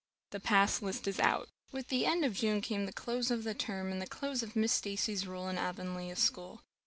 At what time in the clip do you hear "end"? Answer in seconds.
2.07-2.25